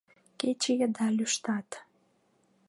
Кече 0.39 0.73
еда 0.85 1.07
лӱштат. 1.17 1.69